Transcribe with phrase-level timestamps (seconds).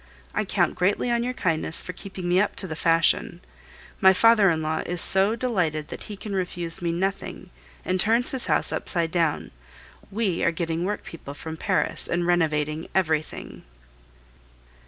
[0.33, 3.39] I count greatly on your kindness for keeping me up to the fashion.
[3.99, 7.51] My father in law is so delighted that he can refuse me nothing,
[7.85, 9.51] and turns his house upside down.
[10.09, 13.61] We are getting workpeople from Paris and renovating everything.